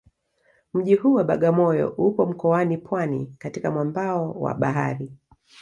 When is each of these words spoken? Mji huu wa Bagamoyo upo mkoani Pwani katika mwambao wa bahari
Mji 0.73 0.95
huu 0.95 1.13
wa 1.13 1.23
Bagamoyo 1.23 1.89
upo 1.89 2.25
mkoani 2.25 2.77
Pwani 2.77 3.35
katika 3.37 3.71
mwambao 3.71 4.31
wa 4.31 4.53
bahari 4.53 5.11